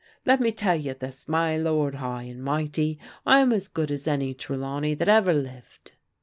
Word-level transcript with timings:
Let 0.25 0.39
me 0.39 0.51
tell 0.51 0.73
you 0.77 0.95
this, 0.95 1.29
ny 1.29 1.57
lord 1.57 1.93
high 1.93 2.23
and 2.23 2.43
mighty, 2.43 2.97
I'm 3.23 3.51
as 3.53 3.67
good 3.67 3.91
as 3.91 4.07
any 4.07 4.33
Trelawnex 4.33 4.97
hat 4.97 5.09
ever 5.09 5.31
lived." 5.31 5.91